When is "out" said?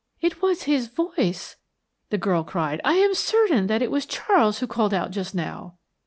4.95-5.11